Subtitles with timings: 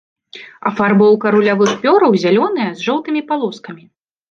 [0.69, 3.83] Афарбоўка рулявых пёраў зялёная з жоўтымі палоскамі.